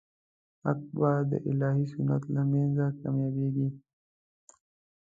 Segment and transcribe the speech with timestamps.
[0.63, 3.67] حق به د الهي سنت له مخې کامیابېږي.